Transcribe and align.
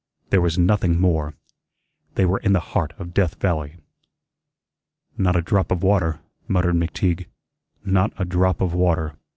There 0.31 0.41
was 0.41 0.57
nothing 0.57 0.99
more. 0.99 1.35
They 2.15 2.25
were 2.25 2.39
in 2.39 2.53
the 2.53 2.59
heart 2.73 2.93
of 2.97 3.13
Death 3.13 3.35
Valley. 3.39 3.77
"Not 5.15 5.35
a 5.35 5.43
drop 5.43 5.69
of 5.71 5.83
water," 5.83 6.21
muttered 6.47 6.73
McTeague; 6.73 7.27
"not 7.85 8.11
a 8.17 8.25
drop 8.25 8.61
of 8.61 8.73
water." 8.73 9.15